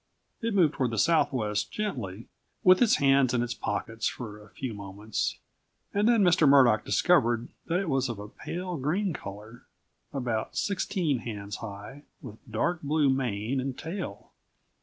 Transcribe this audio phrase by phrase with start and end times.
[0.41, 2.25] It moved toward the southwest gently,
[2.63, 5.37] with its hands in its pockets for a few moments,
[5.93, 6.49] and then Mr.
[6.49, 9.61] Murdock discovered that it was of a pale green color,
[10.11, 14.31] about sixteen hands high, with dark blue mane and tail.